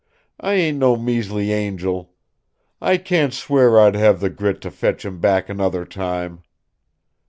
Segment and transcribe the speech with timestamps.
[0.39, 2.15] I ain't no measly angel.
[2.81, 6.41] I can't swear I'd have the grit to fetch him back another time."